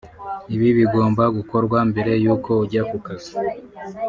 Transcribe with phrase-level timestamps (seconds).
[0.55, 3.33] Ibi bigomba gukorwa mbere y’uko ujya ku kazi